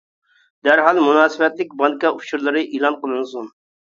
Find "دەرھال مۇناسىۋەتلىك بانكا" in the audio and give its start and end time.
0.67-2.11